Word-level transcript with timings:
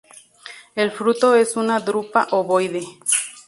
El 0.73 0.89
fruto 0.89 1.35
es 1.35 1.55
una 1.57 1.79
drupa 1.79 2.27
ovoide. 2.31 2.81